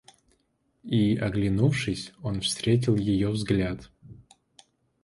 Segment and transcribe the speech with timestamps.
[0.83, 3.91] И, оглянувшись, он встретил ее взгляд.